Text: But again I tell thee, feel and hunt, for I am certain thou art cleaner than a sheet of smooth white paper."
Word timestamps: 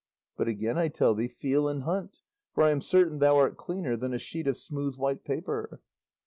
But 0.35 0.47
again 0.47 0.79
I 0.79 0.87
tell 0.87 1.13
thee, 1.13 1.27
feel 1.27 1.67
and 1.67 1.83
hunt, 1.83 2.23
for 2.55 2.63
I 2.63 2.71
am 2.71 2.81
certain 2.81 3.19
thou 3.19 3.37
art 3.37 3.55
cleaner 3.55 3.95
than 3.95 4.15
a 4.15 4.17
sheet 4.17 4.47
of 4.47 4.57
smooth 4.57 4.95
white 4.97 5.23
paper." 5.23 5.79